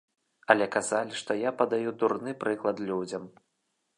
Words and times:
Але 0.53 0.65
казалі, 0.75 1.13
што 1.19 1.35
я 1.41 1.51
падаю 1.59 1.93
дурны 2.03 2.35
прыклад 2.45 2.77
людзям. 2.89 3.31